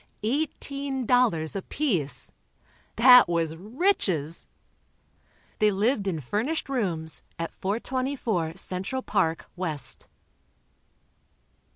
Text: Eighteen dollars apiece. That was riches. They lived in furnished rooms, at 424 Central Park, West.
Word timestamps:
Eighteen 0.23 1.05
dollars 1.05 1.55
apiece. 1.55 2.31
That 2.95 3.27
was 3.27 3.55
riches. 3.55 4.47
They 5.59 5.69
lived 5.69 6.07
in 6.07 6.19
furnished 6.21 6.69
rooms, 6.69 7.21
at 7.37 7.53
424 7.53 8.55
Central 8.55 9.03
Park, 9.03 9.45
West. 9.55 10.07